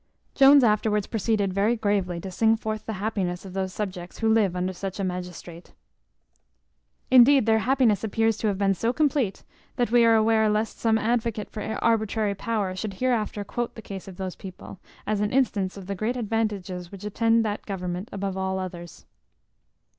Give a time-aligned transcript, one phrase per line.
[0.33, 4.55] Jones afterwards proceeded very gravely to sing forth the happiness of those subjects who live
[4.55, 5.73] under such a magistrate.
[7.11, 9.43] Indeed their happiness appears to have been so compleat,
[9.75, 14.07] that we are aware lest some advocate for arbitrary power should hereafter quote the case
[14.07, 18.35] of those people, as an instance of the great advantages which attend that government above
[18.35, 19.05] all others.